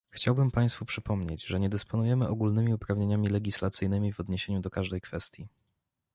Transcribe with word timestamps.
Chciałbym 0.09 0.51
państwu 0.51 0.85
przypomnieć, 0.85 1.43
że 1.45 1.59
nie 1.59 1.69
dysponujemy 1.69 2.27
ogólnymi 2.27 2.73
uprawnieniami 2.73 3.27
legislacyjnymi 3.27 4.13
w 4.13 4.19
odniesieniu 4.19 4.61
do 4.61 4.69
każdej 4.69 5.01
kwestii 5.01 5.47